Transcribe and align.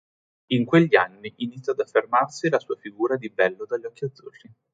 In 0.47 0.65
quegli 0.65 0.95
anni 0.95 1.31
iniziò 1.37 1.73
ad 1.73 1.79
affermarsi 1.81 2.49
la 2.49 2.59
sua 2.59 2.75
figura 2.75 3.17
di 3.17 3.29
"bello 3.29 3.65
dagli 3.67 3.85
occhi 3.85 4.05
azzurri". 4.05 4.51